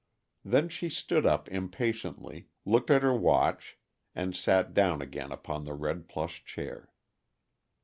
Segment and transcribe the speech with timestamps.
[0.43, 3.77] Then she stood up impatiently, looked at her watch,
[4.15, 6.89] and sat down again upon the red plush chair.